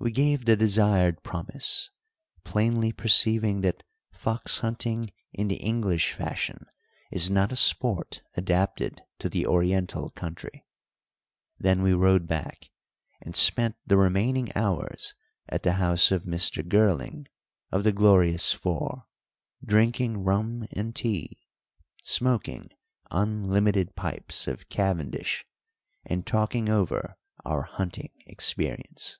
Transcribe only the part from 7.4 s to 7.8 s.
a